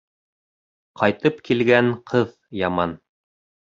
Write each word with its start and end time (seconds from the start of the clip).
Ҡайтып 1.03 1.45
килгән 1.51 1.95
ҡыҙ 2.13 2.37
яман. 2.67 3.01